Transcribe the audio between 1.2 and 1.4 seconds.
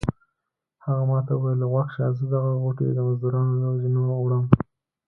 ته